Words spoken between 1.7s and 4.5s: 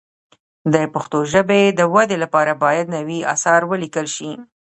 د ودې لپاره باید نوي اثار ولیکل شي.